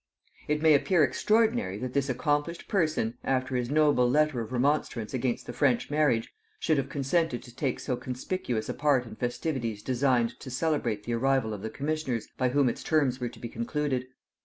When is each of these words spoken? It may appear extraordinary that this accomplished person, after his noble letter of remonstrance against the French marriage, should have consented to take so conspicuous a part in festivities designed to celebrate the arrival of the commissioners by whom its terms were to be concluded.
It 0.47 0.63
may 0.63 0.73
appear 0.73 1.03
extraordinary 1.03 1.77
that 1.77 1.93
this 1.93 2.09
accomplished 2.09 2.67
person, 2.67 3.19
after 3.23 3.55
his 3.55 3.69
noble 3.69 4.09
letter 4.09 4.41
of 4.41 4.51
remonstrance 4.51 5.13
against 5.13 5.45
the 5.45 5.53
French 5.53 5.91
marriage, 5.91 6.33
should 6.59 6.79
have 6.79 6.89
consented 6.89 7.43
to 7.43 7.55
take 7.55 7.79
so 7.79 7.95
conspicuous 7.95 8.67
a 8.67 8.73
part 8.73 9.05
in 9.05 9.15
festivities 9.15 9.83
designed 9.83 10.39
to 10.39 10.49
celebrate 10.49 11.03
the 11.03 11.13
arrival 11.13 11.53
of 11.53 11.61
the 11.61 11.69
commissioners 11.69 12.27
by 12.35 12.49
whom 12.49 12.67
its 12.67 12.81
terms 12.83 13.19
were 13.19 13.29
to 13.29 13.37
be 13.39 13.47
concluded. 13.47 14.07